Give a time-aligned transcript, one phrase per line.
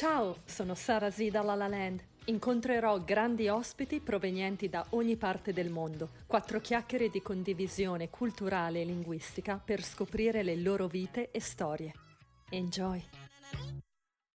[0.00, 2.02] Ciao, sono Sara Z da La La Land.
[2.24, 6.12] Incontrerò grandi ospiti provenienti da ogni parte del mondo.
[6.26, 11.92] Quattro chiacchiere di condivisione culturale e linguistica per scoprire le loro vite e storie.
[12.48, 13.04] Enjoy!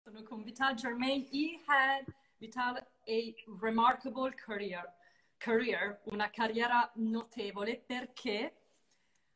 [0.02, 1.26] Sono con Vital Germain.
[1.30, 2.04] He had
[2.36, 4.92] Vital a remarkable career,
[5.38, 8.52] career, una carriera notevole perché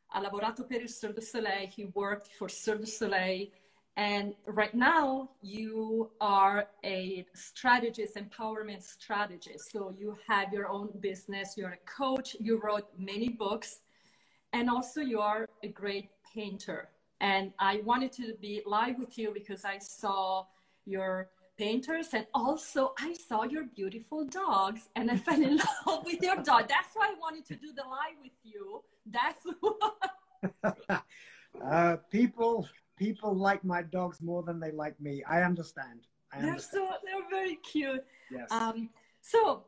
[0.05, 3.51] ha lavorato per il Cirque du Soleil, he worked for Cirque du Soleil,
[3.99, 9.73] and right now you are a strategist, empowerment strategist.
[9.73, 13.81] So you have your own business, you're a coach, you wrote many books,
[14.53, 16.87] and also you are a great painter.
[17.19, 20.45] And I wanted to be live with you because I saw
[20.85, 21.27] your
[21.57, 26.37] painters and also I saw your beautiful dogs and I fell in love with your
[26.37, 26.69] dog.
[26.69, 28.81] That's why I wanted to do the live with you.
[29.05, 31.03] That's what.
[31.69, 32.65] uh, people
[32.99, 35.23] people like my dogs more than they like me.
[35.23, 36.01] I understand.
[36.31, 38.03] I they're so they're very cute.
[38.29, 38.51] Yes.
[38.51, 38.89] Um,
[39.21, 39.63] so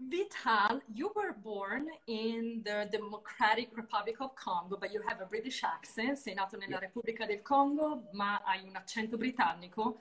[0.00, 5.64] Vital, you were born in the Democratic Republic of Congo, but you have a British
[5.64, 6.18] accent.
[6.18, 6.78] Sei nato nella.
[6.78, 9.98] Repubblica del Congo, ma hai un accento britannico.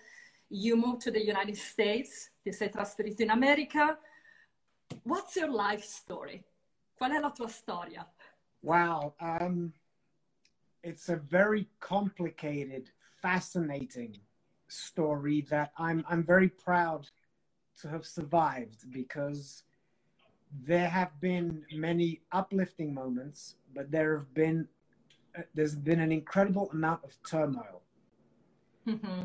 [0.50, 3.98] You moved to the United States, ti sei trasferito in America.
[5.04, 6.44] What's your life story?
[6.96, 8.08] Qual è la tua storia?
[8.62, 9.16] Wow.
[9.20, 9.74] Um,
[10.84, 12.90] it's a very complicated,
[13.22, 14.18] fascinating
[14.68, 17.08] story that I'm, I'm very proud
[17.82, 19.64] to have survived because
[20.66, 24.68] there have been many uplifting moments, but there have been
[25.38, 27.82] uh, there's been an incredible amount of turmoil.
[28.88, 29.24] Mm-hmm.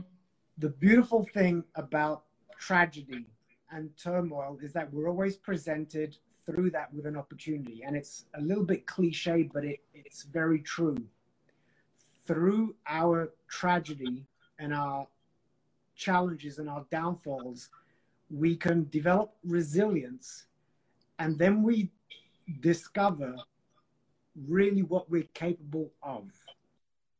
[0.58, 2.24] The beautiful thing about
[2.58, 3.26] tragedy
[3.70, 8.40] and turmoil is that we're always presented through that with an opportunity, and it's a
[8.40, 10.96] little bit cliche, but it, it's very true.
[12.26, 14.24] Through our tragedy
[14.58, 15.06] and our
[15.96, 17.68] challenges and our downfalls,
[18.30, 20.46] we can develop resilience
[21.18, 21.90] and then we
[22.60, 23.34] discover
[24.48, 26.24] really what we're capable of.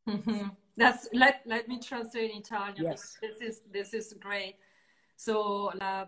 [0.07, 0.47] Mm-hmm.
[0.75, 2.83] That's let let me translate in Italian.
[2.83, 3.17] Yes.
[3.21, 4.55] This is this is great.
[5.15, 6.07] So la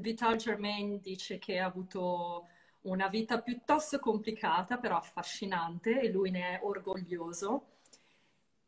[0.00, 2.46] Vital Germain dice che ha avuto
[2.82, 7.75] una vita piuttosto complicata, però affascinante, e lui ne è orgoglioso.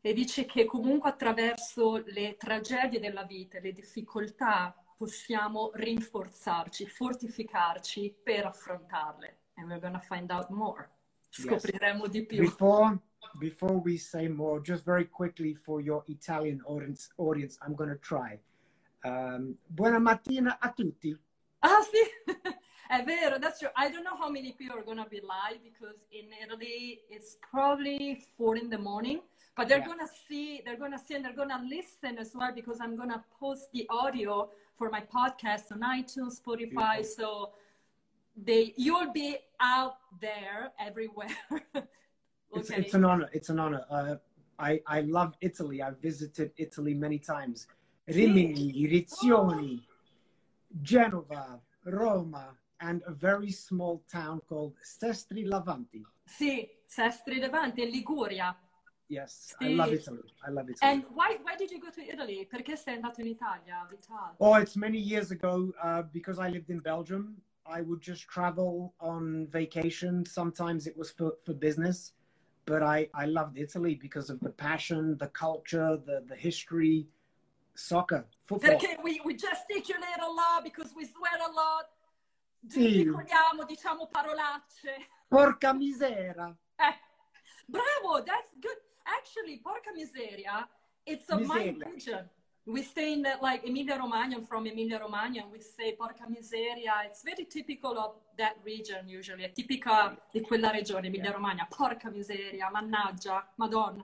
[0.01, 8.45] E dice che comunque attraverso le tragedie della vita, le difficoltà, possiamo rinforzarci, fortificarci per
[8.45, 9.37] affrontarle.
[9.55, 10.89] And we're gonna find out more.
[11.29, 12.11] Scopriremo yes.
[12.11, 12.39] di più.
[12.39, 12.97] Before,
[13.39, 18.39] before we say more, just very quickly for your Italian audience, audience I'm gonna try.
[19.03, 21.17] Um, buona mattina a tutti.
[21.59, 21.99] Ah sì,
[22.87, 23.71] è vero, that's true.
[23.75, 28.25] I don't know how many people are gonna be live because in Italy it's probably
[28.37, 29.21] four in the morning.
[29.59, 29.87] But they're yeah.
[29.87, 33.63] gonna see they're gonna see and they're gonna listen as well because i'm gonna post
[33.73, 37.49] the audio for my podcast on itunes spotify so
[38.47, 41.35] they you'll be out there everywhere
[42.55, 44.15] it's, it's an honor it's an honor uh,
[44.59, 45.81] I, I love Italy.
[45.81, 47.67] I've visited Italy many times.
[48.07, 49.79] Rimini, Riccione,
[50.81, 52.49] Genova, Roma,
[52.81, 56.03] and a very small town called Sestri Levanti.
[56.25, 58.53] Sì, Sestri Levanti in Liguria.
[59.09, 60.19] Yes, I love Italy.
[60.45, 60.91] I love Italy.
[60.91, 62.47] And why, why did you go to Italy?
[62.47, 64.35] Perché sei andato in Italia, Vital?
[64.37, 65.73] Oh, it's many years ago.
[65.81, 70.23] Uh, because I lived in Belgium, I would just travel on vacation.
[70.25, 72.13] Sometimes it was for, for business,
[72.65, 77.07] but I, I loved Italy because of the passion, the culture, the, the history,
[77.73, 78.77] soccer, football.
[78.77, 81.89] Perché we, we gesticulate a lot because we swear a lot.
[82.67, 83.05] Sì.
[83.05, 84.97] Ricordiamo, diciamo parolacce.
[85.27, 86.55] Porca misera.
[86.75, 86.95] Eh,
[87.65, 88.87] bravo, that's good
[89.17, 90.67] actually, porca miseria,
[91.05, 91.47] it's a miseria.
[91.47, 92.29] my region.
[92.65, 96.27] We say in that, like Emilia Romagna, I'm from Emilia Romagna, and we say porca
[96.27, 97.05] miseria.
[97.05, 101.65] It's very typical of that region usually, è tipica di quella regione, Emilia Romagna.
[101.67, 104.03] Porca miseria, mannaggia, madonna.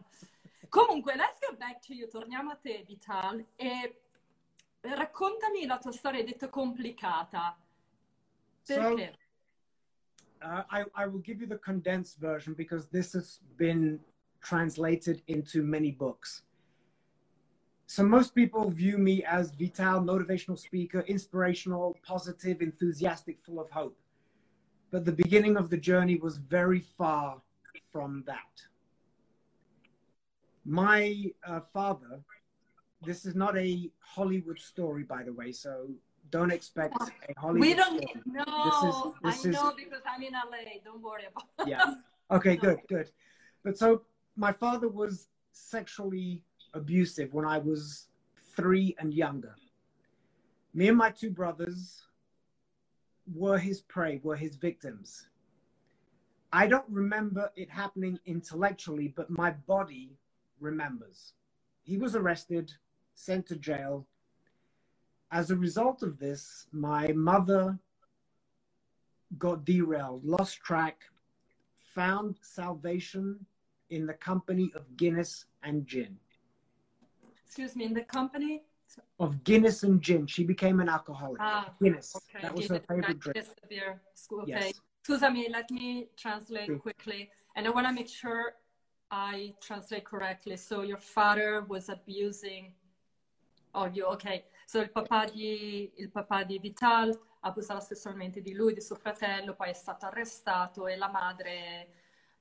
[0.69, 4.01] Comunque, let's go back to you, torniamo a te, Vital, e
[4.81, 7.57] raccontami la tua storia, hai detto complicata.
[8.66, 9.13] Perché?
[10.40, 13.99] So, uh, I, I will give you the condensed version because this has been
[14.45, 16.43] translated into many books.
[17.87, 23.97] So most people view me as vital, motivational speaker, inspirational, positive, enthusiastic, full of hope.
[24.91, 27.41] But the beginning of the journey was very far
[27.91, 28.53] from that.
[30.63, 32.21] My uh, father,
[33.03, 35.89] this is not a Hollywood story, by the way, so
[36.31, 38.23] don't expect a Hollywood We don't, story.
[38.25, 41.69] no, this is, this I know because I'm in LA, don't worry about it.
[41.69, 41.93] Yeah,
[42.31, 43.11] okay, good, good.
[43.63, 44.01] But so
[44.35, 46.41] my father was sexually
[46.73, 48.08] abusive when I was
[48.55, 49.55] three, and younger.
[50.73, 52.03] Me and my two brothers
[53.34, 55.28] were his prey, were his victims.
[56.53, 60.17] I don't remember it happening intellectually, but my body
[60.59, 61.34] remembers.
[61.84, 62.72] He was arrested,
[63.14, 64.08] sent to jail.
[65.31, 67.78] As a result of this, my mother
[69.38, 71.02] got derailed, lost track,
[71.76, 73.46] found salvation
[73.90, 76.17] in the company of Guinness and gin.
[77.46, 78.64] Excuse me, in the company?
[79.20, 80.28] Of Guinness and gin.
[80.28, 81.41] She became an alcoholic.
[81.41, 82.16] Ah, Guinness.
[82.16, 82.41] okay.
[82.41, 83.47] That was Guinness, her favorite drink.
[83.70, 84.02] Beer.
[84.32, 84.52] Okay.
[84.52, 84.82] Yes.
[85.08, 87.29] Scusami, let me translate quickly.
[87.55, 88.53] And I want to make sure
[89.11, 90.58] I translate correctly.
[90.58, 92.73] So your father was abusing
[93.76, 94.43] oh, you, ok.
[94.66, 99.53] So il papà di, il papà di Vital abusava sessualmente di lui, di suo fratello,
[99.53, 101.88] poi è stato arrestato e la madre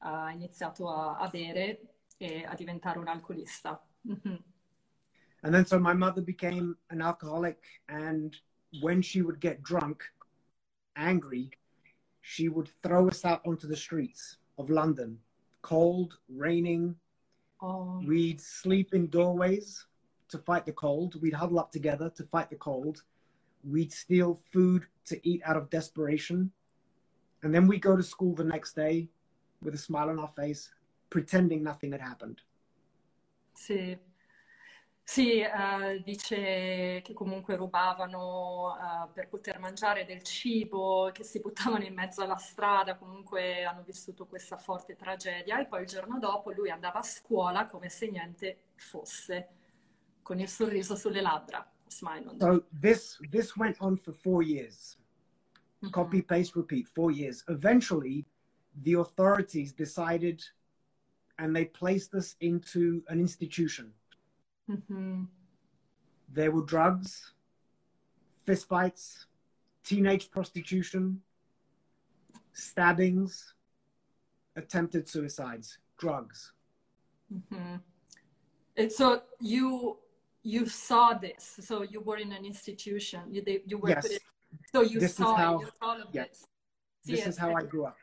[0.04, 1.80] ha iniziato a, a bere
[2.18, 3.80] e a diventare un alcolista.
[4.06, 4.42] Mhm.
[5.42, 7.82] And then so my mother became an alcoholic.
[7.88, 8.34] And
[8.80, 10.02] when she would get drunk,
[10.96, 11.50] angry,
[12.20, 15.20] she would throw us out onto the streets of London.
[15.60, 16.96] Cold, raining.
[17.60, 19.86] Oh, We'd sleep in doorways
[20.28, 21.20] to fight the cold.
[21.20, 23.02] We'd huddle up together to fight the cold.
[23.62, 26.52] We'd steal food to eat out of desperation.
[27.42, 29.08] And then we'd go to school the next day
[29.64, 30.70] with a smile on our face,
[31.08, 32.42] pretending nothing had happened.
[33.52, 33.96] Sì,
[35.06, 41.84] sì, eh, dice che comunque rubavano eh, per poter mangiare del cibo, che si buttavano
[41.84, 46.52] in mezzo alla strada, comunque hanno vissuto questa forte tragedia e poi il giorno dopo
[46.52, 49.48] lui andava a scuola come se niente fosse,
[50.22, 54.98] con il sorriso sulle labbra, smile on So this this went on for four years.
[55.80, 55.90] Mhm.
[55.90, 57.44] Copy, paste, repeat, four years.
[57.48, 58.24] Eventually,
[58.82, 60.42] the authorities decided
[61.38, 63.92] and they placed us into an institution.
[64.68, 65.28] Mhm.
[66.28, 67.32] There were drugs,
[68.46, 69.26] fistfights,
[69.82, 71.22] teenage prostitution,
[72.52, 73.54] stabbings,
[74.56, 76.52] attempted suicides, drugs.
[77.32, 77.82] Mhm.
[78.76, 79.98] And so you
[80.46, 84.02] you saw this, so you were in an institution, you they- you were Yes.
[84.02, 84.18] put in-
[84.72, 86.24] so you This saw how- you saw all of yeah.
[86.26, 86.46] this.
[87.02, 87.96] This is how I grew up.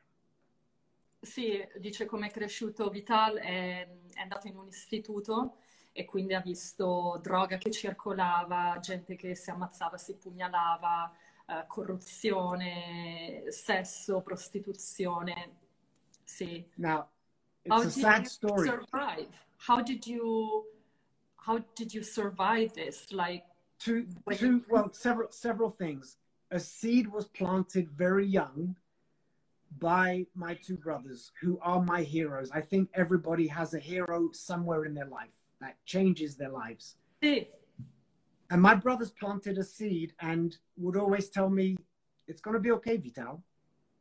[1.23, 5.57] Sì, dice come è cresciuto Vital, è, è andato in un istituto
[5.91, 11.13] e quindi ha visto droga che circolava, gente che si ammazzava, si pugnalava,
[11.45, 15.57] eh, corruzione, sesso, prostituzione.
[16.23, 16.65] Sì.
[16.75, 17.07] Now,
[17.67, 18.67] How it's a did sad you story.
[18.67, 19.29] survive?
[19.67, 20.65] How did you
[21.45, 23.11] how did you survive this?
[23.11, 23.43] Like
[23.77, 26.17] two two well several several things
[26.49, 28.75] a seed was planted very young
[29.79, 32.51] by my two brothers who are my heroes.
[32.51, 36.97] I think everybody has a hero somewhere in their life that changes their lives.
[37.21, 41.77] And my brothers planted a seed and would always tell me
[42.27, 43.43] it's going to be okay vital.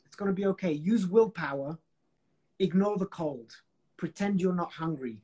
[0.06, 0.72] It's going to be okay.
[0.72, 1.78] Use willpower.
[2.58, 3.52] Ignore the cold.
[3.96, 5.20] Pretend you're not hungry.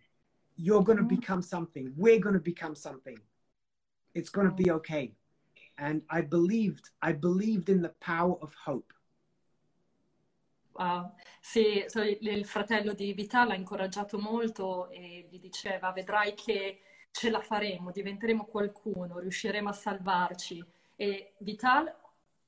[0.57, 1.09] You're going to Mhm.
[1.21, 1.93] become something.
[1.97, 3.19] We're going to become something.
[4.15, 5.15] It's going to be okay.
[5.79, 8.95] And i believed i believed in the power of hope
[10.79, 11.15] Wow.
[11.41, 16.81] Sì, so il, fratello di Vital l'ha incoraggiato molto e gli diceva, vedrai che
[17.11, 20.63] ce la faremo, diventeremo qualcuno, riusciremo a salvarci.
[20.97, 21.93] E Vital,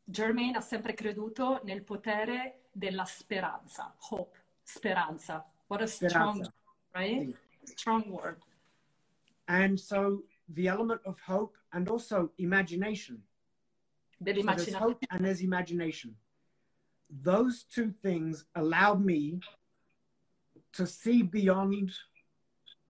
[0.05, 5.45] Germain ha sempre creduto nel potere della speranza, hope, speranza.
[5.67, 6.53] What a strong, Speranza.
[6.93, 7.39] right?
[7.63, 8.39] Strong word.
[9.49, 10.23] and so
[10.55, 13.23] the element of hope and also imagination
[14.19, 16.17] So there's hope and there's imagination.
[17.11, 19.41] Those two things allowed me
[20.75, 21.93] to see beyond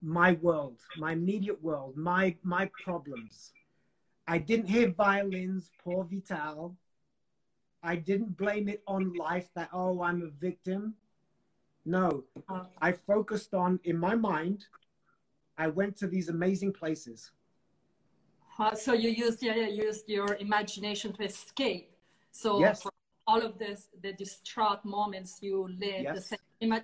[0.02, 3.52] my world, my immediate world, my my problems.
[4.26, 6.76] I didn't hear violins, poor Vital.
[7.82, 10.94] I didn't blame it on life that oh I'm a victim.
[11.84, 12.24] No,
[12.82, 14.66] I focused on in my mind.
[15.56, 17.30] I went to these amazing places.
[18.58, 21.92] Uh, so you used yeah, you used your imagination to escape.
[22.32, 22.82] So Yes.
[22.82, 22.90] for
[23.28, 26.34] all of this, the distraught moments you lived, Yes.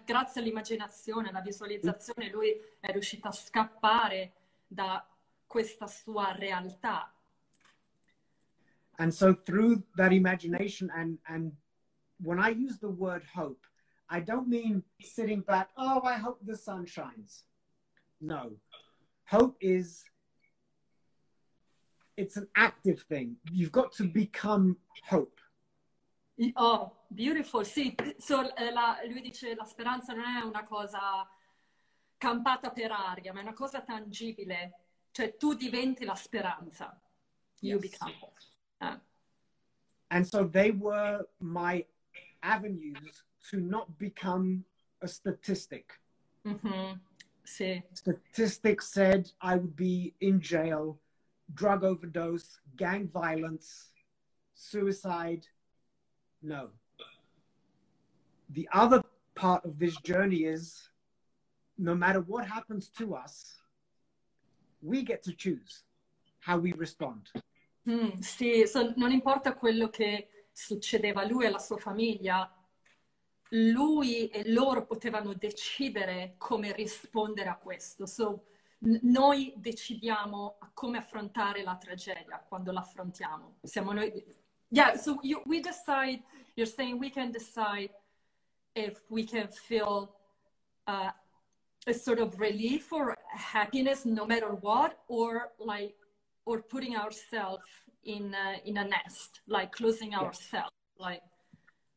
[0.05, 4.33] grazie all'immaginazione, alla visualizzazione, lui è riuscito a scappare
[4.69, 5.03] da
[5.47, 7.09] questa sua realtà.
[8.99, 11.51] and so through that imagination and and
[12.23, 13.67] when i use the word hope
[14.09, 17.45] i don't mean sitting back oh i hope the sun shines
[18.21, 18.53] no
[19.25, 20.05] hope is
[22.17, 24.77] it's an active thing you've got to become
[25.11, 25.41] hope
[26.55, 27.95] Oh, beautiful, sì.
[28.19, 31.29] So, eh, la- lui dice la speranza non è una cosa
[32.17, 34.85] campata per aria, ma è una cosa tangibile.
[35.15, 37.01] cioè tu diventi la speranza.
[37.61, 37.91] You yes.
[37.91, 38.15] become.
[38.81, 38.99] Uh.
[40.11, 41.87] And so they were my
[42.43, 44.65] avenues to not become
[45.03, 46.01] a statistic.
[46.45, 46.99] Mm-hmm.
[47.45, 47.83] Sí.
[47.93, 50.99] Statistics said I would be in jail,
[51.55, 53.93] drug overdose, gang violence,
[54.55, 55.47] suicide.
[56.45, 56.71] No.
[58.51, 59.03] The other
[59.35, 60.91] part of this journey is
[61.79, 63.63] no matter what happens to us,
[64.83, 65.85] we get to choose
[66.41, 67.31] how we respond.
[67.89, 72.51] Mm, sì, so, non importa quello che succedeva a lui e alla sua famiglia,
[73.51, 78.05] lui e loro potevano decidere come rispondere a questo.
[78.05, 78.45] So,
[78.81, 83.57] n- noi decidiamo come affrontare la tragedia quando l'affrontiamo.
[83.63, 84.43] Siamo noi.
[84.71, 86.21] Yeah, so you, we decide,
[86.57, 87.91] you're saying we can decide
[88.75, 90.17] if we can feel
[90.87, 91.11] uh,
[91.87, 95.95] a sort of relief or happiness no matter what, or like,
[96.47, 97.65] or putting ourselves
[98.05, 100.21] in a, in a nest, like closing yeah.
[100.21, 101.23] ourselves, like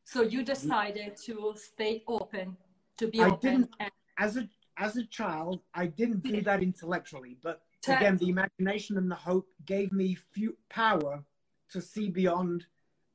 [0.03, 2.55] so you decided to stay open,
[2.97, 3.51] to be I open.
[3.51, 3.91] Didn't, and...
[4.17, 4.47] As a
[4.77, 9.47] as a child, I didn't do that intellectually, but again, the imagination and the hope
[9.65, 11.23] gave me few, power
[11.71, 12.65] to see beyond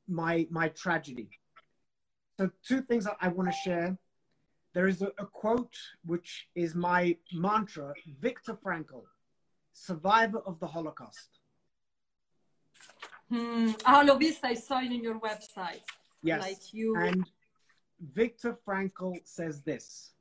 [0.07, 1.29] my my tragedy.
[2.37, 3.97] So two things I want to share.
[4.73, 9.03] There is a, a quote which is my mantra: Viktor Frankl,
[9.71, 11.29] survivor of the Holocaust.
[13.29, 13.71] Hmm.
[13.85, 15.83] Ah, l'ho vista, I saw it in your website.
[16.21, 16.41] Yes.
[16.41, 16.95] Like you.
[16.97, 17.29] And
[18.01, 20.11] Viktor Frankl says this: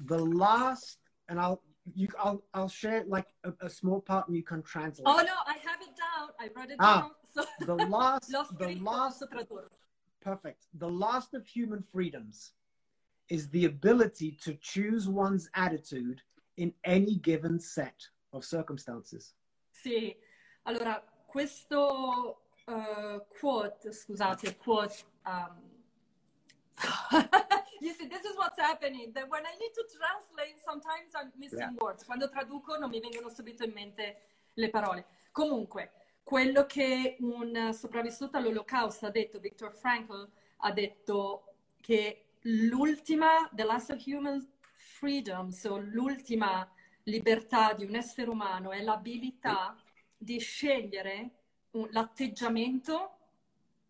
[0.00, 1.62] the last, and I'll
[1.94, 5.06] you I'll I'll share like a, a small part and you can translate.
[5.06, 6.28] Oh no, I have it down.
[6.40, 7.10] I wrote it ah, down.
[7.34, 7.66] So.
[7.66, 9.24] the last, the last,
[10.20, 10.66] perfect.
[10.74, 12.52] The last of human freedoms
[13.28, 16.20] is the ability to choose one's attitude
[16.56, 19.34] in any given set of circumstances.
[19.72, 20.14] Sì,
[20.64, 25.04] allora questo uh, quote, scusate, quote.
[25.24, 25.70] Um,
[27.82, 29.12] you see, this is what's happening.
[29.12, 31.74] That when I need to translate, sometimes I'm missing yeah.
[31.78, 32.04] words.
[32.04, 34.16] Quando traduco non mi vengono subito in mente
[34.54, 35.06] le parole.
[35.32, 35.90] Comunque,
[36.22, 43.90] quello che un sopravvissuto all'olocausto ha detto, Viktor Frankl, ha detto che l'ultima, the last
[43.90, 46.68] of human freedom, so l'ultima
[47.04, 49.76] libertà di un essere umano è l'abilità
[50.16, 51.30] di scegliere
[51.90, 53.16] l'atteggiamento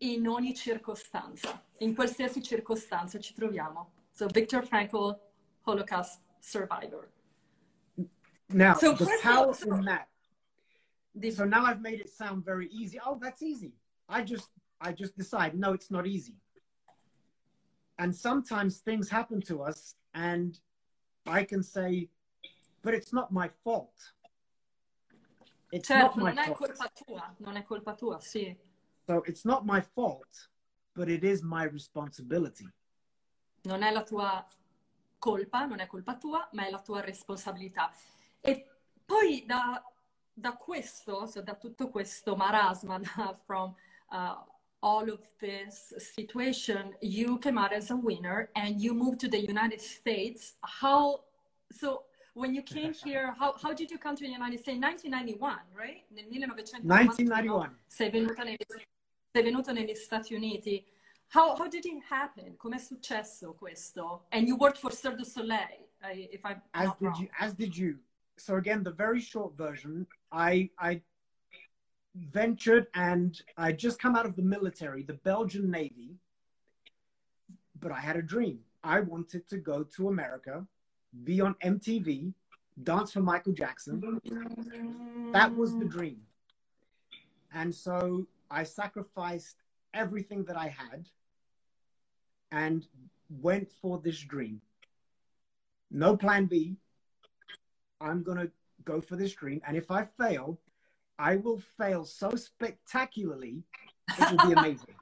[0.03, 3.91] in ogni circostanza, in qualsiasi circostanza ci troviamo.
[4.11, 5.17] So Viktor Frankl,
[5.61, 7.09] Holocaust survivor.
[8.49, 10.07] Now, so the power so, in that.
[11.33, 12.99] So now I've made it sound very easy.
[12.99, 13.73] Oh, that's easy.
[14.09, 16.35] I just I just decide, no, it's not easy.
[17.97, 20.59] And sometimes things happen to us and
[21.25, 22.09] I can say,
[22.81, 24.13] but it's not my fault.
[25.71, 28.55] It's certo, non è colpa tua, non è colpa tua, sì.
[29.05, 30.49] So it's not my fault,
[30.95, 32.67] but it is my responsibility.
[33.63, 34.45] Non è la tua
[35.19, 37.91] colpa, non è colpa tua, ma è la tua responsabilità.
[38.41, 38.67] E
[39.05, 39.81] poi da,
[40.33, 43.75] da questo, so da tutto questo marasma, da, from
[44.11, 44.35] uh,
[44.81, 49.39] all of this situation, you came out as a winner and you moved to the
[49.39, 50.55] United States.
[50.61, 51.23] How,
[51.71, 54.79] so when you came here, how, how did you come to the United States?
[54.81, 56.03] 1991, right?
[56.11, 57.75] Nel 1991.
[57.87, 58.57] Sei venuta negli,
[59.33, 60.85] sei venuta negli Stati Uniti.
[61.33, 62.55] How, how did it happen?
[62.55, 64.25] Come è successo questo?
[64.29, 67.19] And you worked for Cirque du Soleil, if I'm as did wrong.
[67.19, 67.97] You, as did you.
[68.37, 71.01] So again, the very short version, I, I
[72.13, 76.15] ventured and I just come out of the military, the Belgian Navy,
[77.79, 78.59] but I had a dream.
[78.83, 80.67] I wanted to go to America
[81.23, 82.33] be on MTV,
[82.83, 83.99] dance for Michael Jackson.
[85.31, 86.21] That was the dream.
[87.53, 89.57] And so I sacrificed
[89.93, 91.09] everything that I had
[92.51, 92.85] and
[93.41, 94.61] went for this dream.
[95.89, 96.77] No plan B.
[97.99, 98.51] I'm going to
[98.85, 99.61] go for this dream.
[99.67, 100.59] And if I fail,
[101.17, 103.63] I will fail so spectacularly,
[104.19, 104.95] it will be amazing.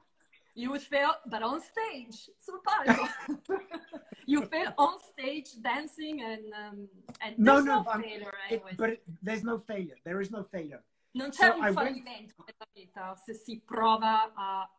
[0.54, 2.30] you would fail, but on stage,
[2.66, 3.08] palco.
[4.26, 6.88] you fail on stage dancing and um,
[7.20, 9.96] and no, no, no failure it, but it, there's no failure.
[10.04, 10.82] There is no failure.
[11.12, 14.70] Non c'è so un fallimento nella vita se si prova a,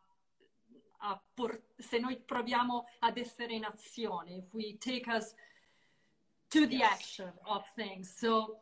[0.98, 4.36] a por- se noi proviamo ad essere in azione.
[4.36, 5.34] If we take us
[6.48, 6.92] to the yes.
[6.92, 8.16] action of things.
[8.16, 8.60] So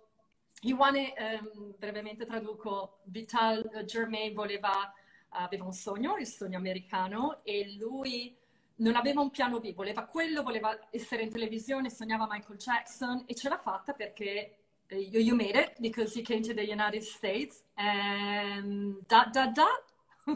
[0.62, 4.92] Ioane, um, brevemente traduco, Vital Germain voleva
[5.32, 8.36] aveva un sogno, il sogno americano, e lui
[8.76, 13.34] non aveva un piano B, voleva quello, voleva essere in televisione, sognava Michael Jackson e
[13.34, 17.62] ce l'ha fatta perché you, you made it because you came to the United States
[17.78, 19.80] and dot, dot, dot.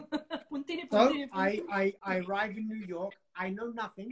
[0.51, 1.29] puntini, puntini, So puntini.
[1.33, 3.13] I, I, I arrive in New York.
[3.37, 4.11] I know nothing,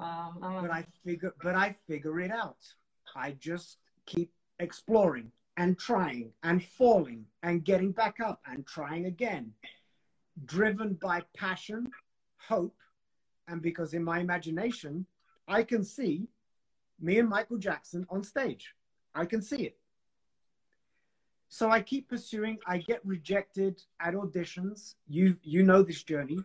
[0.00, 0.62] um, Wow, wow.
[0.62, 2.56] but I figure but I figure it out.
[3.14, 9.52] I just keep exploring and trying and falling and getting back up and trying again.
[10.46, 11.90] Driven by passion,
[12.38, 12.76] hope,
[13.48, 15.04] and because in my imagination
[15.46, 16.26] I can see
[17.00, 18.72] me and Michael Jackson on stage.
[19.14, 19.76] I can see it.
[21.48, 22.58] So I keep pursuing.
[22.66, 24.94] I get rejected at auditions.
[25.06, 26.38] You you know this journey.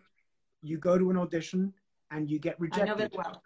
[0.60, 1.72] You go to an audition
[2.10, 2.82] and you get rejected.
[2.82, 3.16] I know rejected.
[3.16, 3.42] well.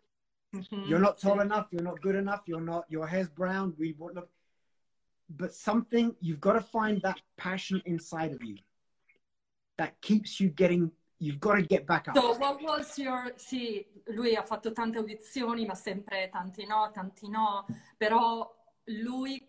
[0.54, 0.88] Mhm.
[0.88, 1.68] You're not tall enough.
[1.70, 2.42] You're not good enough.
[2.46, 2.84] You're not.
[2.88, 3.74] Your hair's brown.
[3.78, 4.28] We won't look.
[5.30, 8.56] But something you've got to find that passion inside of you
[9.78, 10.90] that keeps you getting.
[11.20, 12.16] You've got to get back up.
[12.16, 13.32] So, what was your...
[13.36, 17.64] Sì, lui ha fatto tante audizioni, ma sempre tanti no, tanti no,
[17.96, 18.52] però
[18.84, 19.44] lui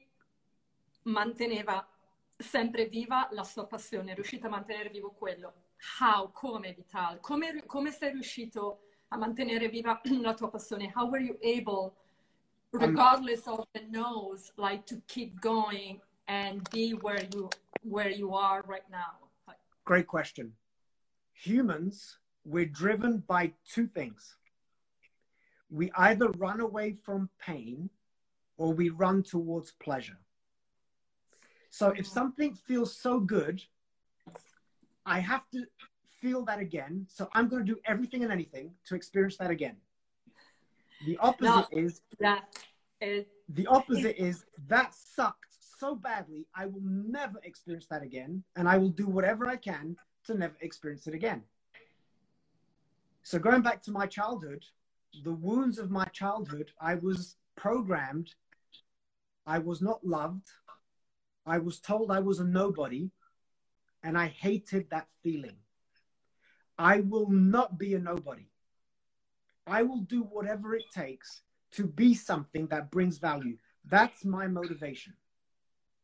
[1.04, 1.88] manteneva
[2.38, 5.54] sempre viva la sua passione, è riuscito a mantenere vivo quello.
[6.00, 6.32] How?
[6.32, 7.20] Come, Vital?
[7.20, 10.92] Come, come sei riuscito a mantenere viva la tua passione?
[10.96, 11.96] How were you able,
[12.72, 17.50] regardless of the no's, like to keep going and be where you
[17.84, 19.20] where you are right now?
[19.84, 20.54] Great question.
[21.34, 24.38] Humans, we're driven by two things.
[25.70, 27.90] We either run away from pain
[28.58, 30.18] or we run towards pleasure.
[31.70, 33.62] So if something feels so good,
[35.06, 35.66] I have to
[36.22, 37.08] feel that again.
[37.10, 39.78] So I'm going to do everything and anything to experience that again.
[41.06, 42.46] The opposite is that
[43.02, 48.70] is the opposite is that sucked so badly, I will never experience that again, and
[48.70, 51.44] I will do whatever I can to never experience it again.
[53.24, 54.64] So, going back to my childhood,
[55.26, 58.30] the wounds of my childhood, I was programmed,
[59.46, 60.48] I was not loved,
[61.46, 63.12] I was told I was a nobody,
[64.04, 65.58] and I hated that feeling.
[66.78, 68.48] I will not be a nobody.
[69.68, 73.58] I will do whatever it takes to be something that brings value.
[73.86, 75.13] That's my motivation.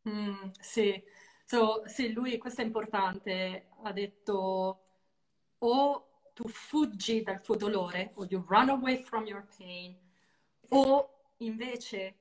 [0.07, 1.01] Mm, sì.
[1.45, 4.83] So, sì, lui, questo è importante, ha detto
[5.57, 9.97] o tu fuggi dal tuo dolore, o you run away from your pain,
[10.69, 12.15] o invece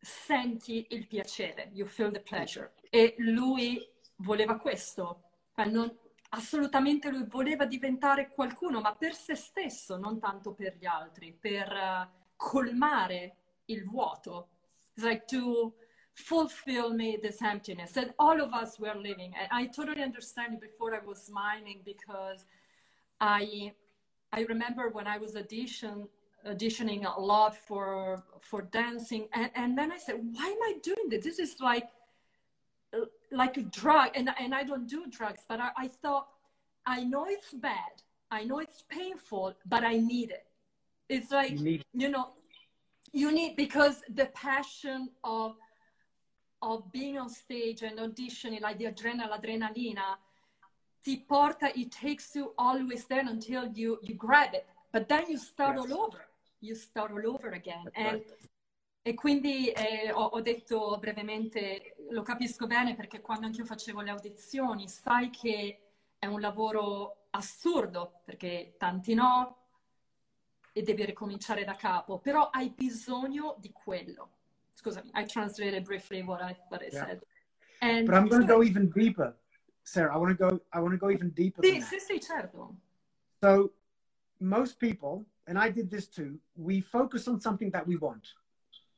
[0.00, 2.72] senti il piacere, you feel the pleasure.
[2.90, 3.84] E lui
[4.16, 5.22] voleva questo,
[5.54, 5.96] Cioè, non-
[6.30, 11.72] assolutamente lui voleva diventare qualcuno, ma per se stesso, non tanto per gli altri, per
[11.72, 14.50] eh, colmare il vuoto.
[14.94, 15.74] It's like to
[16.12, 19.34] fulfill me this emptiness that all of us were living.
[19.36, 22.46] And I totally understand it before I was smiling because
[23.20, 23.74] I
[24.30, 26.08] I remember when I was audition
[26.48, 31.08] auditioning a lot for for dancing and, and then I said, why am I doing
[31.10, 31.24] this?
[31.24, 31.88] This is like
[33.30, 36.28] like a drug and, and I don't do drugs, but I, I thought
[36.86, 38.02] I know it's bad.
[38.30, 40.46] I know it's painful, but I need it.
[41.08, 42.26] It's like You need you know
[43.12, 45.56] you need because the passion of
[46.60, 50.16] of being on stage and auditioning like the adrenaline l'adrenalina
[51.04, 55.38] ti porta it takes you always there until you you grab it but then you
[55.38, 55.90] start Yes.
[55.90, 56.27] all over
[56.60, 58.22] you start all over again and
[59.02, 64.10] e quindi eh, ho, ho detto brevemente, lo capisco bene perché quando anch'io facevo le
[64.10, 65.80] audizioni, sai che
[66.18, 69.68] è un lavoro assurdo perché tanti no
[70.72, 74.30] e devi ricominciare da capo, però hai bisogno di quello.
[74.74, 77.06] Scusami, I translated briefly what I, what I Yeah.
[77.06, 77.22] said.
[77.80, 79.34] And But I'm going to go even deeper,
[79.82, 80.14] Sarah.
[80.14, 80.60] I want to go.
[80.72, 81.64] I want to go even deeper.
[81.64, 82.76] Sì, sì, sì, certo.
[83.40, 83.72] So,
[84.38, 88.28] most people, and I did this too, we focus on something that we want.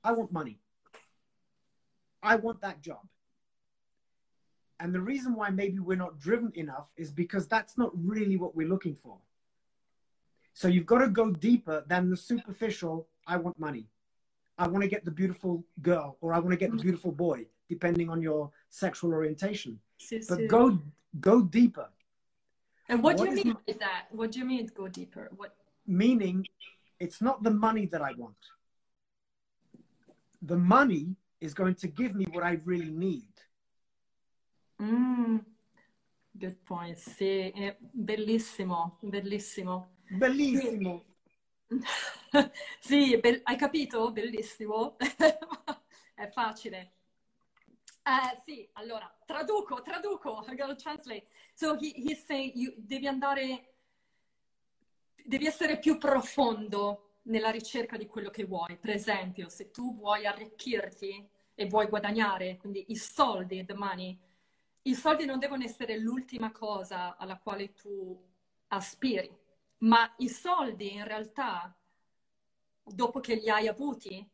[0.02, 0.58] I want money.
[2.22, 3.06] I want that job.
[4.80, 8.56] And the reason why maybe we're not driven enough is because that's not really what
[8.56, 9.18] we're looking for.
[10.52, 13.86] So you've got to go deeper than the superficial, I want money.
[14.58, 16.82] I want to get the beautiful girl or I want to get the mm-hmm.
[16.82, 19.78] beautiful boy, depending on your sexual orientation.
[20.28, 20.78] But go
[21.20, 21.88] go deeper.
[22.88, 24.06] And what, do you mean by that?
[24.10, 25.30] What do you mean go deeper?
[25.36, 25.54] What?
[25.86, 26.46] Meaning
[26.98, 28.36] it's not the money that I want.
[30.42, 33.28] The money is going to give me what I really need.
[34.80, 35.38] Mm,
[36.32, 39.96] good point, sì, è bellissimo, bellissimo.
[40.08, 41.04] Bellissimo.
[42.80, 44.10] sì, be- hai capito?
[44.10, 44.96] Bellissimo.
[46.14, 46.92] È facile.
[48.02, 50.44] Eh, sì, allora, traduco, traduco.
[50.46, 51.26] I'm gonna translate.
[51.54, 53.69] So he, he's saying you, devi andare,
[55.24, 58.76] devi essere più profondo nella ricerca di quello che vuoi.
[58.76, 64.18] Per esempio, se tu vuoi arricchirti e vuoi guadagnare, quindi i soldi, the money,
[64.82, 68.18] i soldi non devono essere l'ultima cosa alla quale tu
[68.68, 69.30] aspiri,
[69.78, 71.74] ma i soldi in realtà,
[72.82, 74.26] dopo che li hai avuti,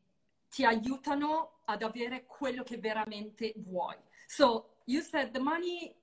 [0.48, 3.96] ti aiutano ad avere quello che veramente vuoi.
[4.26, 5.94] So you said the money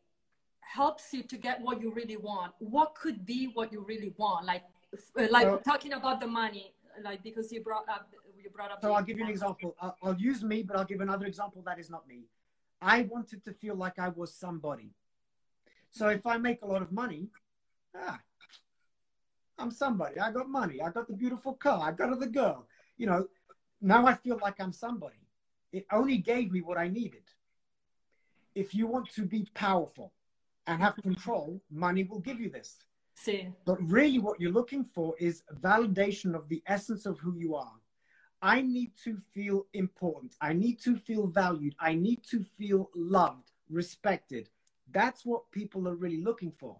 [0.60, 2.54] helps you to get what you really want.
[2.60, 4.46] What could be what you really want?
[4.46, 4.66] Like,
[5.30, 8.10] like so, talking about the money, like because you brought up
[8.44, 8.82] you brought up.
[8.82, 9.76] So I'll give you an example.
[9.82, 12.26] I'll, I'll use me, but I'll give another example that is not me.
[12.82, 14.92] I wanted to feel like I was somebody.
[15.92, 17.30] So if I make a lot of money,
[17.96, 18.20] ah,
[19.58, 20.20] I'm somebody.
[20.20, 20.82] I got money.
[20.82, 21.88] I got the beautiful car.
[21.88, 22.68] I got the girl.
[22.98, 23.28] You know,
[23.82, 25.18] now I feel like I'm somebody.
[25.72, 27.24] It only gave me what I needed.
[28.56, 30.14] If you want to be powerful
[30.68, 32.78] and have control, money will give you this.
[33.24, 33.48] See.
[33.64, 37.72] But really, what you're looking for is validation of the essence of who you are.
[38.42, 40.36] I need to feel important.
[40.42, 41.74] I need to feel valued.
[41.80, 44.50] I need to feel loved, respected.
[44.92, 46.76] That's what people are really looking for.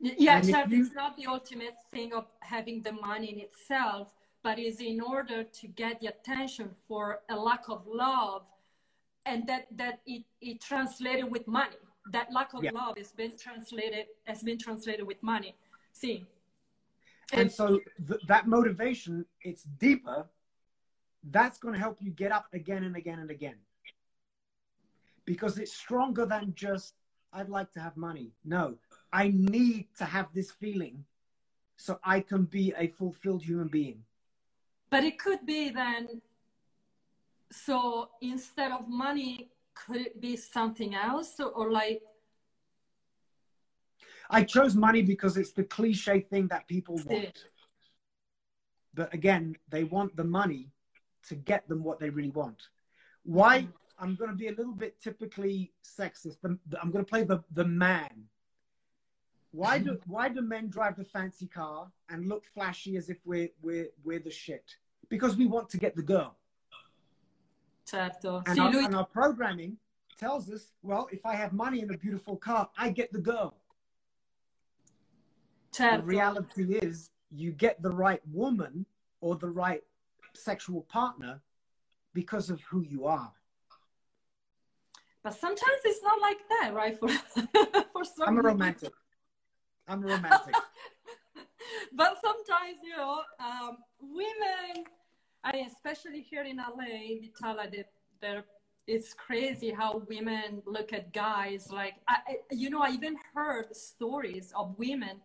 [0.00, 0.82] Yeah, Chad, you...
[0.82, 4.12] it's not the ultimate thing of having the money in itself,
[4.42, 8.44] but is in order to get the attention for a lack of love
[9.26, 11.76] and that that it, it translated with money.
[12.12, 12.70] That lack of yeah.
[12.72, 15.54] love has been translated has been translated with money.
[15.92, 16.26] See.
[17.32, 20.26] And, and so th- that motivation, it's deeper
[21.30, 23.56] that's going to help you get up again and again and again.
[25.24, 26.94] Because it's stronger than just,
[27.32, 28.32] I'd like to have money.
[28.44, 28.76] No,
[29.12, 31.04] I need to have this feeling
[31.76, 34.02] so I can be a fulfilled human being.
[34.90, 36.20] But it could be then,
[37.50, 39.50] so instead of money,
[39.86, 42.02] could it be something else or, like?
[44.28, 47.44] I chose money because it's the cliche thing that people want.
[48.94, 50.70] But again, they want the money
[51.28, 52.62] to get them what they really want.
[53.24, 53.60] Why?
[53.60, 53.70] Mm-hmm.
[54.02, 56.36] I'm going to be a little bit typically sexist.
[56.44, 58.24] I'm going to play the, the man.
[59.52, 60.12] Why do mm-hmm.
[60.12, 64.20] why do men drive the fancy car and look flashy as if we're we're we're
[64.20, 64.64] the shit?
[65.08, 66.36] Because we want to get the girl.
[67.84, 68.42] Certo.
[68.46, 68.84] And, sì, our, lui...
[68.84, 69.76] and our programming
[70.18, 73.54] tells us, well, if I have money and a beautiful car, I get the girl.
[75.72, 75.98] Certo.
[75.98, 78.86] The reality is, you get the right woman
[79.20, 79.82] or the right
[80.34, 81.40] sexual partner
[82.12, 83.32] because of who you are.
[85.22, 86.98] But sometimes it's not like that, right?
[87.00, 87.08] For
[87.92, 88.92] for some I'm a romantic.
[89.86, 90.54] I'm a romantic.
[91.92, 94.84] but sometimes, you know, um, women,
[95.44, 98.44] I especially here in LA, Vitala, that there
[98.86, 101.70] it's crazy how women look at guys.
[101.70, 105.20] Like, I, you know, I even heard stories of women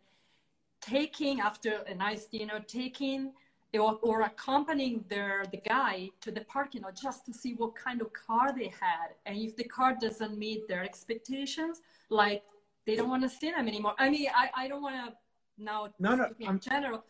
[0.82, 3.32] taking after a nice dinner, taking
[3.80, 8.01] or, or accompanying their the guy to the parking lot just to see what kind
[8.01, 12.43] of car they had and if the car doesn't meet their expectations like
[12.86, 15.13] they don't want to see them anymore i mean i, I don't want to
[15.58, 16.60] now no, no, in I'm...
[16.60, 17.04] general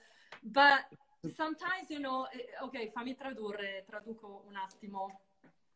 [0.44, 0.82] but
[1.30, 5.20] sometimes you know eh, ok fammi tradurre traduco un attimo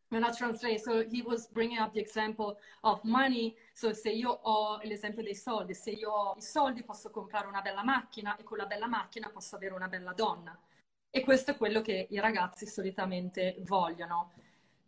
[0.09, 3.55] when I translate, so he was bringing up the example of money.
[3.73, 7.62] So se io ho l'esempio dei soldi, se io ho i soldi posso comprare una
[7.62, 10.57] bella macchina e con la bella macchina posso avere una bella donna.
[11.12, 14.31] E questo è quello che i ragazzi solitamente vogliono.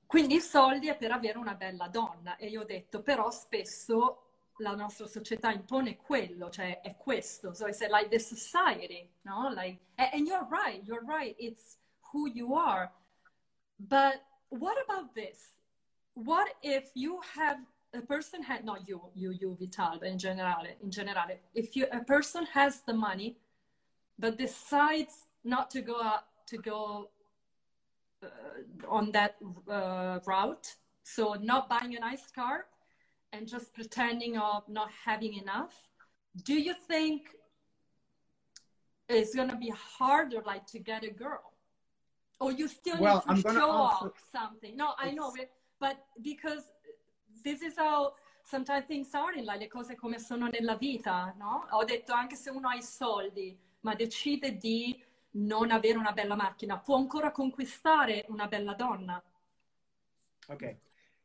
[0.06, 2.36] Quindi i soldi è per avere una bella donna.
[2.36, 4.31] E io ho detto, però spesso
[4.62, 7.54] la nostra società impone quello, cioè è questo.
[7.54, 9.52] So I said, like the society, no?
[9.54, 11.78] Like, and you're right, you're right, it's
[12.12, 12.92] who you are.
[13.80, 15.58] But what about this?
[16.14, 17.60] What if you have
[17.94, 21.88] a person had not you, you, you, Vital, but in general, in general, if you
[21.92, 23.38] a person has the money,
[24.18, 27.10] but decides not to go out to go
[28.24, 28.28] uh,
[28.88, 29.36] on that
[29.70, 30.76] uh, route.
[31.04, 32.68] So not buying a nice car
[33.32, 35.74] and just pretending of not having enough.
[36.44, 37.36] Do you think
[39.08, 41.54] it's gonna be harder, like to get a girl,
[42.40, 44.76] or you still well, need to I'm show off something?
[44.76, 46.72] No, I know it, but because
[47.44, 48.14] this is how
[48.44, 51.68] sometimes things are in like le cose come sono nella vita, no?
[51.72, 56.36] Ho detto anche se uno ha i soldi, ma decide di non avere una bella
[56.36, 59.22] macchina, può ancora conquistare una bella donna.
[60.48, 60.78] Okay,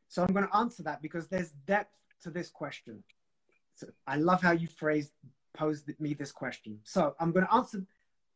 [0.08, 3.02] so I'm going to answer that because there's depth to this question.
[3.74, 5.12] So I love how you phrased,
[5.54, 6.78] posed me this question.
[6.84, 7.84] So I'm going to answer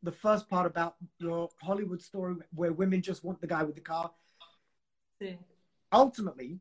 [0.02, 3.80] the first part about your Hollywood story where women just want the guy with the
[3.80, 4.10] car.
[5.22, 5.36] Sí.
[5.92, 6.60] Ultimately,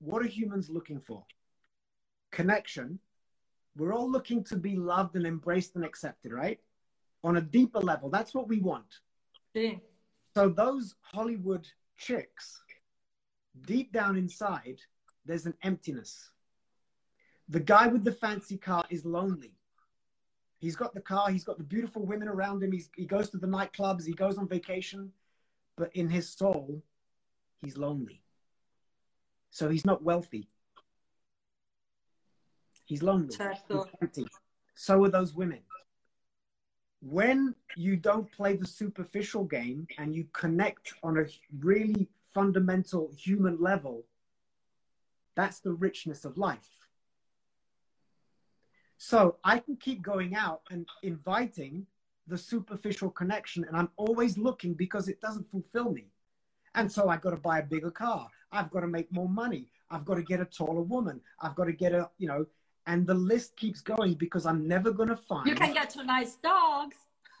[0.00, 1.24] what are humans looking for?
[2.30, 2.98] Connection.
[3.76, 6.58] We're all looking to be loved and embraced and accepted, right?
[7.24, 8.10] on a deeper level.
[8.10, 9.00] That's what we want.
[9.54, 9.74] Yeah.
[10.36, 12.60] So those Hollywood chicks
[13.66, 14.80] deep down inside,
[15.24, 16.30] there's an emptiness.
[17.48, 19.52] The guy with the fancy car is lonely.
[20.58, 23.38] He's got the car, he's got the beautiful women around him, he's, he goes to
[23.38, 25.12] the nightclubs, he goes on vacation,
[25.76, 26.82] but in his soul,
[27.62, 28.22] he's lonely.
[29.50, 30.48] So he's not wealthy.
[32.84, 33.34] He's lonely.
[33.68, 34.26] He's empty.
[34.74, 35.60] So are those women.
[37.00, 41.26] When you don't play the superficial game and you connect on a
[41.60, 44.04] really fundamental human level,
[45.34, 46.68] that's the richness of life.
[48.98, 51.86] So I can keep going out and inviting
[52.26, 56.06] the superficial connection, and I'm always looking because it doesn't fulfill me.
[56.74, 58.28] And so I've got to buy a bigger car.
[58.52, 59.70] I've got to make more money.
[59.90, 61.20] I've got to get a taller woman.
[61.40, 62.46] I've got to get a, you know,
[62.86, 65.46] and the list keeps going because I'm never going to find.
[65.46, 66.96] You can get two nice dogs.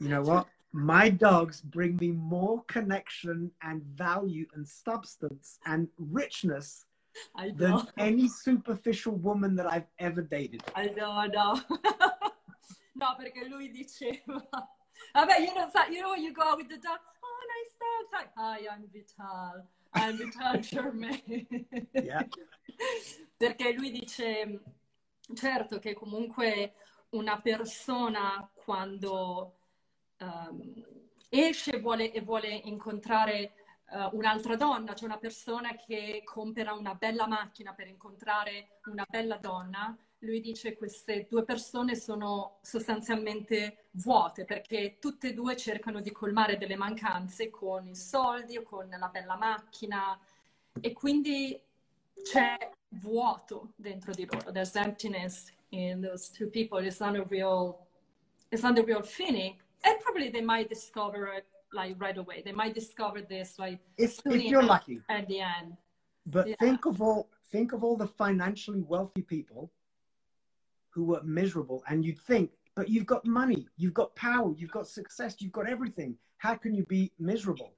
[0.00, 0.46] you know what?
[0.72, 6.86] My dogs bring me more connection and value and substance and richness
[7.56, 10.62] than any superficial woman that I've ever dated.
[10.76, 11.60] I know, I know.
[12.94, 14.46] no, perché lui diceva.
[15.14, 18.04] Vabbè, you know, you know you go out with the dog, oh, nice dog.
[18.04, 19.66] It's like, hi, I'm Vital.
[19.94, 21.66] I'm Vital Germain.
[21.94, 22.22] Yeah.
[23.36, 24.60] perché lui dice,
[25.34, 26.74] certo che comunque
[27.10, 29.59] una persona quando
[30.20, 30.84] ehm,
[31.28, 33.52] esce e vuole, e vuole incontrare
[33.92, 39.36] eh, un'altra donna, c'è una persona che compra una bella macchina per incontrare una bella
[39.36, 46.12] donna, lui dice queste due persone sono sostanzialmente vuote perché tutte e due cercano di
[46.12, 50.18] colmare delle mancanze con i soldi o con la bella macchina
[50.78, 51.58] e quindi
[52.22, 54.52] c'è vuoto dentro di loro.
[54.52, 56.84] There's emptiness in those two people.
[56.84, 57.86] It's not a real,
[58.50, 59.56] it's not a real feeling.
[59.84, 62.42] And probably they might discover it like right away.
[62.44, 65.02] They might discover this like If, if you're lucky.
[65.08, 65.76] at the end.
[66.26, 66.56] But Yeah.
[66.58, 69.72] think of all think of all the financially wealthy people
[70.90, 74.86] who were miserable and you'd think, but you've got money, you've got power, you've got
[74.86, 76.16] success, you've got everything.
[76.38, 77.74] How can you be miserable?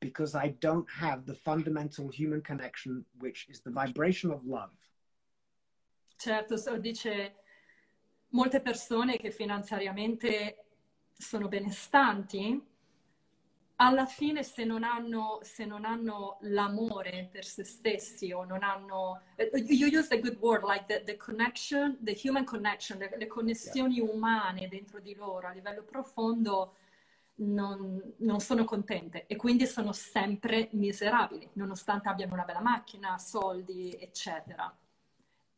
[0.00, 4.70] Because I don't have the fundamental human connection, which is the vibration of love.
[6.16, 7.34] Certo, so dice
[8.30, 10.56] molte persone che finanziariamente
[11.22, 12.60] sono benestanti,
[13.76, 19.22] alla fine se non hanno, se non hanno l'amore per se stessi o non hanno...
[19.36, 23.26] eh, You use a good word, like the, the connection, the human connection, le, le
[23.26, 26.74] connessioni umane dentro di loro a livello profondo
[27.36, 33.96] non, non sono contente e quindi sono sempre miserabili, nonostante abbiano una bella macchina, soldi,
[33.98, 34.72] eccetera.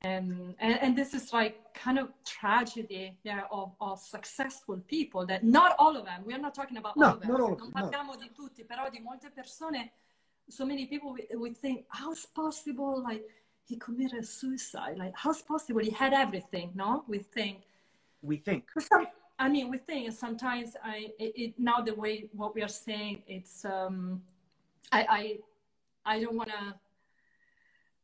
[0.05, 5.43] Um, and, and this is like kind of tragedy yeah, of, of successful people that
[5.45, 7.91] not all of them, we are not talking about No, all of them, all non
[7.91, 8.17] them, no.
[8.17, 9.91] di tutti, però di molte persone,
[10.49, 13.25] so many people we, we think, how's possible, like,
[13.67, 17.05] he committed suicide, like, how's possible, he had everything, no?
[17.09, 17.63] We think,
[18.25, 18.71] We think.
[18.79, 19.07] some,
[19.39, 23.23] I mean, we think sometimes I it, it, now the way what we are saying
[23.27, 24.23] it's um,
[24.91, 25.39] I I
[26.17, 26.75] I don't want to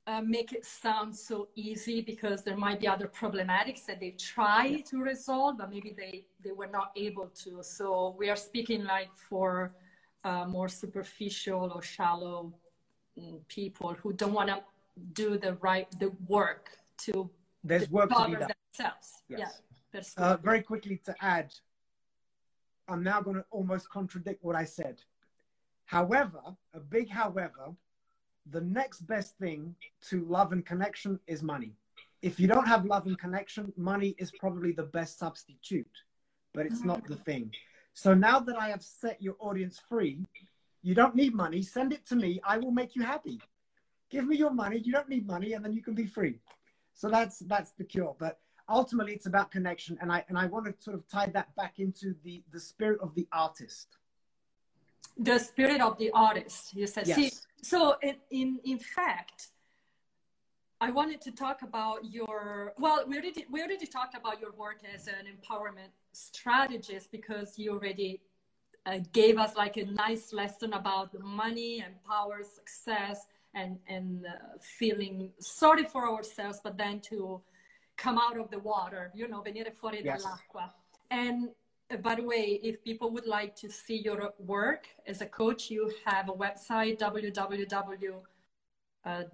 [0.06, 4.82] uh, make it sound so easy because there might be other problematics that they try
[4.88, 7.62] to resolve, but maybe they they were not able to.
[7.62, 9.74] So we are speaking like for
[10.24, 12.52] uh, more superficial or shallow
[13.18, 14.62] mm, people who don't want to
[15.12, 17.30] do the right the work to
[17.62, 18.50] There's work to be done.
[18.72, 19.22] themselves.
[19.28, 19.62] Yes.
[19.94, 20.02] Yeah.
[20.16, 21.52] Uh, very quickly to add,
[22.88, 25.02] I'm now going to almost contradict what I said.
[25.86, 26.40] However,
[26.74, 27.74] a big however,
[28.50, 29.74] the next best thing
[30.08, 31.72] to love and connection is money.
[32.22, 35.90] If you don't have love and connection, money is probably the best substitute,
[36.52, 37.52] but it's not the thing.
[37.94, 40.18] So now that I have set your audience free,
[40.82, 41.62] you don't need money.
[41.62, 42.40] Send it to me.
[42.44, 43.40] I will make you happy.
[44.10, 44.78] Give me your money.
[44.78, 46.40] You don't need money, and then you can be free.
[46.94, 48.14] So that's that's the cure.
[48.18, 48.38] But
[48.70, 51.78] ultimately it's about connection and i and i want to sort of tie that back
[51.78, 53.96] into the the spirit of the artist
[55.16, 57.46] the spirit of the artist you said see Yes.
[57.62, 59.48] so in, in in fact
[60.80, 64.78] i wanted to talk about your well we already we already talked about your work
[64.94, 68.20] as an empowerment strategist because you already
[68.86, 74.32] uh, gave us like a nice lesson about money and power success and and uh,
[74.78, 77.40] feeling sorry for ourselves but then to
[77.96, 80.22] come out of the water you know venire fuori Yes.
[80.24, 80.64] dall'acqua
[81.10, 81.38] and
[81.98, 85.92] by the way, if people would like to see your work as a coach, you
[86.04, 88.22] have a website www.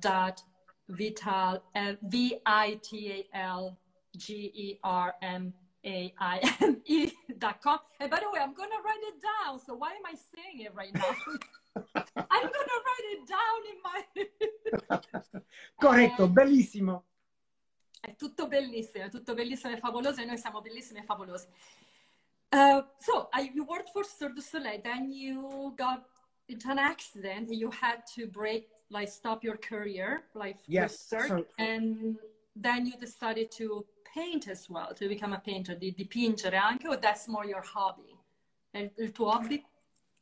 [0.00, 0.42] dot
[0.88, 3.76] vital uh, v i t a l
[4.16, 7.78] g e r m a i m e dot com.
[8.00, 9.58] And by the way, I'm gonna write it down.
[9.58, 11.12] So why am I saying it right now?
[12.16, 13.98] I'm gonna write it down in my...
[15.76, 17.04] Corretto, Eh, bellissimo.
[18.00, 21.48] È tutto bellissimo, è tutto bellissimo e favoloso e noi siamo bellissimi e favolosi.
[22.56, 26.04] Uh, so, I, you worked for Cirque du Soleil, then you got
[26.48, 31.44] into an accident, you had to break, like, stop your career, like, Yes, Cirque, so-
[31.58, 32.16] and
[32.54, 36.96] then you decided to paint as well, to become a painter, di dipingere anche, or
[36.96, 38.16] that's more your hobby?
[38.72, 39.62] Il, il tuo hobby?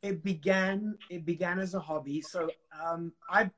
[0.02, 2.20] It began it began as a hobby.
[2.20, 3.48] So um, I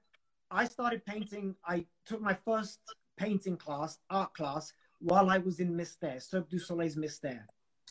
[0.50, 1.56] I started painting.
[1.64, 2.78] I took my first
[3.16, 7.46] painting class, art class, while I was in Mystère, Cirque du Soleil's Mystère.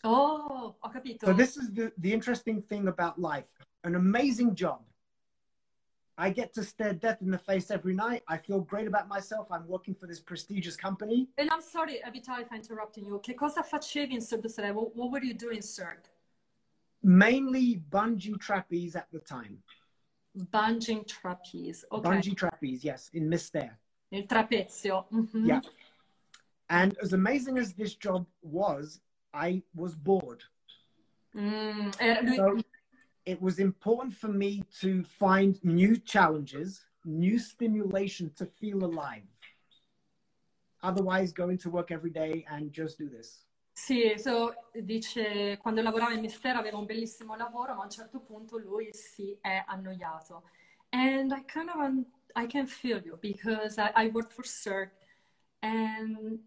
[0.06, 1.26] Oh, ho capito.
[1.26, 3.48] So this is the, the interesting thing about life.
[3.84, 4.82] An amazing job.
[6.18, 8.24] I get to stare death in the face every night.
[8.30, 9.52] I feel great about myself.
[9.52, 11.28] I'm working for this prestigious company.
[11.38, 13.20] And I'm sorry, Vitali, for interrupting you.
[13.22, 14.74] Che cosa facevi in Cirque du Soleil?
[14.74, 16.10] What, what were you doing in Cirque?
[17.04, 19.58] Mainly bungee trapeze at the time.
[20.52, 21.84] Bungee trapeze.
[21.92, 22.04] Ok.
[22.04, 23.78] Bungee trapeze, yes, in Mystère.
[24.12, 25.06] Il trapezio.
[25.12, 25.48] Mhm.
[25.48, 25.62] Yeah.
[26.70, 29.02] And as amazing as this job was,
[29.36, 30.44] I was bored.
[31.36, 32.58] Mm, era- So
[33.26, 39.28] it was important for me to find new challenges, new stimulation to feel alive.
[40.82, 43.42] Otherwise, going to work every day and just do this.
[43.78, 48.20] Sì, so, dice, quando lavorava in Mistero aveva un bellissimo lavoro, ma a un certo
[48.22, 50.44] punto lui si è annoiato.
[50.92, 54.96] And I kind of, I can feel you because I, I worked for Cirque
[55.62, 56.40] and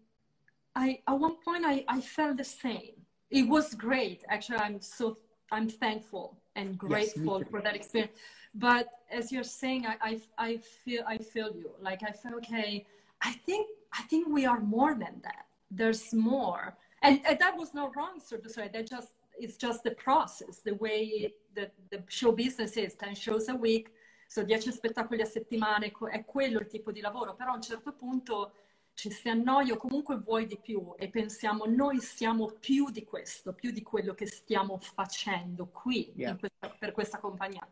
[0.79, 2.95] I, at one point I, I felt the same.
[3.29, 4.23] It was great.
[4.29, 5.17] Actually, I'm so,
[5.51, 7.47] I'm thankful and grateful too.
[7.51, 8.13] for that experience.
[8.55, 11.71] But as you're saying, I, I, I feel, I feel you.
[11.81, 12.85] Like I feel, okay,
[13.21, 13.67] I think,
[13.99, 15.45] I think we are more than that.
[15.69, 16.77] There's more.
[17.03, 18.69] And, and that was not wrong, so to say.
[18.73, 23.47] That just it's just the process, the way that the show business is, 10 shows
[23.47, 23.91] a week,
[24.27, 27.93] so 10 spettacoli a settimana, è quello il tipo di lavoro, però a un certo
[27.93, 28.51] punto
[28.99, 33.53] ci si annoia o comunque vuoi di più e pensiamo noi siamo più di questo,
[33.53, 36.35] più di quello che stiamo facendo qui Yeah.
[36.35, 37.65] questa- per questa compagnia.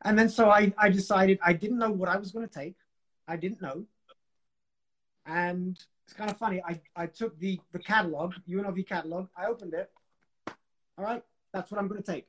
[0.00, 2.74] And then so I, I decided I didn't know what I was going to take.
[3.28, 3.86] I didn't know.
[5.24, 6.60] And it's kind of funny.
[6.64, 9.90] I, I took the, the catalog, UNLV catalog, I opened it.
[10.98, 12.26] All right, that's what I'm going to take.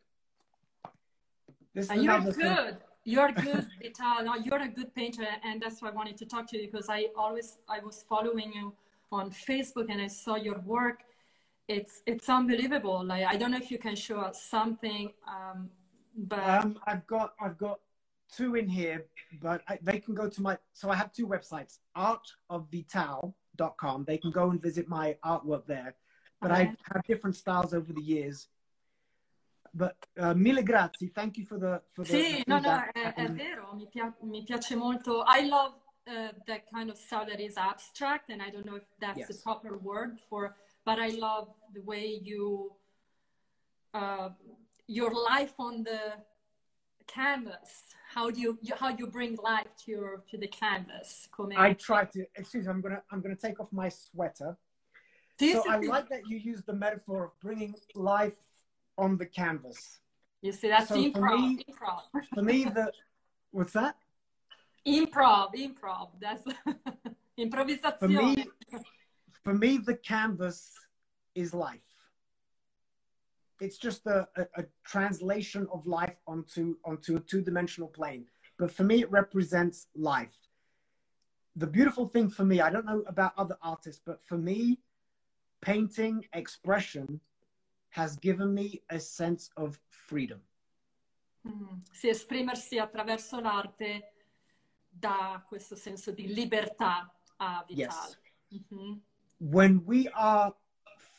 [1.74, 2.78] This is And you're another thing.
[3.08, 4.26] You're good, Vital.
[4.26, 6.90] No, you're a good painter, and that's why I wanted to talk to you because
[6.90, 8.74] I always I was following you
[9.14, 11.04] on Facebook and I saw your work.
[11.70, 13.06] It's it's unbelievable.
[13.06, 15.70] Like I don't know if you can show us something, um,
[16.18, 17.80] but Um, I've got I've got
[18.38, 19.06] two in here,
[19.42, 20.58] but I, they can go to my.
[20.74, 24.04] So I have two websites: artofvital.com.
[24.06, 25.96] They can go and visit my artwork there.
[26.42, 26.62] But Okay.
[26.62, 28.50] I've had different styles over the years.
[29.78, 31.10] But uh, mille grazie.
[31.14, 32.10] Thank you for the for the.
[32.10, 33.74] sì, no, no, è, è Um, vero.
[33.76, 35.24] Mi, pia- mi piace molto.
[35.28, 35.76] I love
[36.08, 39.40] uh, that kind of style that is abstract, and I don't know if that's the
[39.44, 42.76] proper word for, but I love the way you,
[43.94, 44.30] uh,
[44.88, 46.24] your life on the
[47.06, 47.94] canvas.
[48.16, 51.28] How do you, you how you bring life to your to the canvas?
[51.32, 52.26] Come I try to.
[52.36, 52.72] Excuse me.
[52.72, 54.58] I'm gonna I'm gonna take off my sweater.
[55.40, 58.34] Sì, So I like that you use the metaphor of bringing life
[58.98, 60.00] on the canvas.
[60.42, 61.40] You see, that's so for improv.
[61.40, 62.02] me- improv.
[62.34, 62.92] For me, the
[63.52, 63.96] what's that?
[64.88, 65.54] improv.
[65.56, 66.10] Improv.
[66.20, 66.44] That's
[67.38, 67.98] improvisation.
[68.00, 68.48] For me,
[69.44, 70.74] for me, the canvas
[71.36, 71.82] is life.
[73.60, 78.26] It's just a, a, a translation of life onto onto a two-dimensional plane.
[78.60, 80.36] But for me, it represents life.
[81.56, 84.80] The beautiful thing for me, I don't know about other artists, but for me,
[85.62, 87.20] painting expression
[87.98, 90.40] has given me a sense of freedom.
[91.48, 94.14] Mm, Sì, esprimersi attraverso l'arte
[94.88, 98.18] dà questo senso di libertà a Vitale.
[98.50, 98.66] Yes.
[98.70, 99.02] Mhm.
[99.40, 100.56] when we are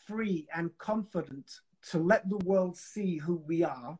[0.06, 3.96] free and confident to let the world see who we are,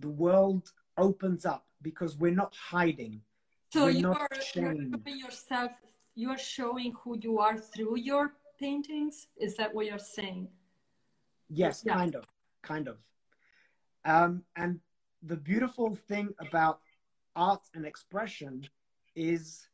[0.00, 3.20] the world opens up because we're not hiding.
[3.70, 5.72] So We're you not are you're showing yourself,
[6.14, 9.28] you are showing who you are through your paintings.
[9.36, 10.48] Is that what you're saying?
[11.48, 11.94] Yes, Yeah.
[11.94, 12.24] kind of,
[12.62, 12.98] kind of.
[14.04, 14.80] Um, and
[15.22, 16.80] the beautiful thing about
[17.36, 18.68] art and expression
[19.14, 19.68] is,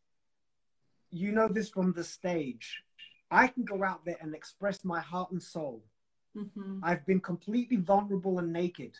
[1.10, 2.82] you know this from the stage.
[3.30, 5.84] I can go out there and express my heart and soul.
[6.36, 6.80] Mhm.
[6.82, 8.98] I've been completely vulnerable and naked.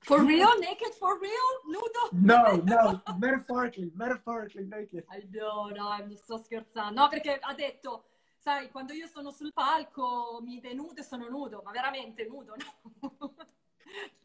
[0.00, 0.58] For real?
[0.60, 1.32] Naked for real?
[1.68, 2.12] Nudo?
[2.12, 5.04] No, no, metaphorically, metaphorically naked.
[5.10, 7.00] I know, no, mi sto scherzando.
[7.00, 8.04] No, perché ha detto,
[8.38, 13.10] sai, quando io sono sul palco mi denudo e sono nudo, ma veramente nudo, no?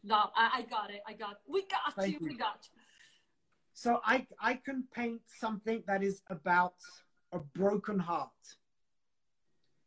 [0.02, 1.02] no, I, I, got it.
[1.06, 1.40] I got.
[1.46, 2.28] We got Thank you.
[2.28, 2.80] We got you.
[3.74, 6.74] So I I can paint something that is about
[7.32, 8.30] a broken heart.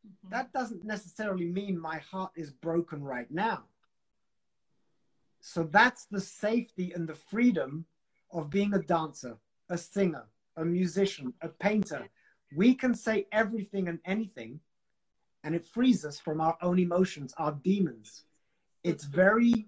[0.05, 0.29] Mm-hmm.
[0.31, 3.63] That doesn't necessarily mean my heart is broken right now.
[5.47, 7.85] So that's the safety and the freedom
[8.31, 9.37] of being a dancer,
[9.69, 10.25] a singer,
[10.57, 12.09] a musician, a painter.
[12.55, 14.59] We can say everything and anything,
[15.43, 18.25] and it frees us from our own emotions, our demons.
[18.83, 19.67] It's very,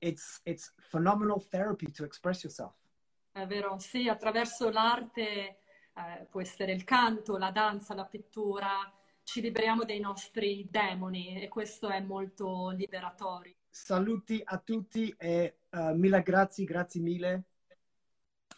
[0.00, 2.72] it's it's phenomenal therapy to express yourself.
[3.34, 5.58] È vero, sì, attraverso l'arte,
[5.94, 8.90] eh, può essere il canto, la danza, la pittura,
[9.24, 13.57] ci liberiamo dei nostri demoni e questo è molto liberatorio.
[13.84, 17.44] Saluti a tutti e uh, mille grazie, grazie mille.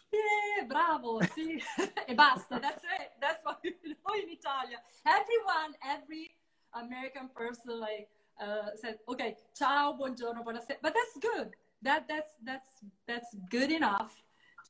[0.09, 1.61] Yeah, bravo, sì.
[2.07, 3.11] e basta, that's it.
[3.19, 4.81] That's what we know in Italia.
[5.03, 6.35] Everyone, every
[6.71, 8.09] American person like
[8.41, 10.79] uh, said, okay, ciao, buongiorno, buonasera.
[10.81, 11.55] But that's good.
[11.83, 14.11] That that's that's that's good enough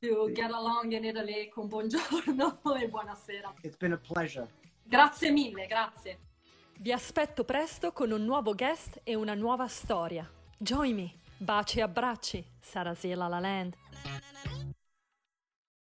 [0.00, 3.54] to get along in Italy con buongiorno e buonasera.
[3.62, 4.46] It's been a pleasure.
[4.84, 6.18] Grazie mille, grazie.
[6.78, 10.40] Vi aspetto presto con un nuovo guest e una nuova storia.
[10.64, 11.12] Join me!
[11.38, 13.74] Baci e abbracci, Sarasiela La Land.